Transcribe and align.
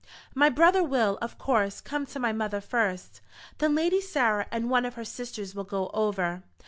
"My 0.33 0.49
brother 0.49 0.83
will, 0.83 1.19
of 1.21 1.37
course, 1.37 1.79
come 1.79 2.07
to 2.07 2.17
my 2.19 2.33
mother 2.33 2.59
first. 2.59 3.21
Then 3.59 3.75
Lady 3.75 4.01
Sarah 4.01 4.47
and 4.49 4.67
one 4.67 4.83
of 4.83 4.95
her 4.95 5.05
sisters 5.05 5.53
will 5.53 5.63
go 5.63 5.91
over. 5.93 6.41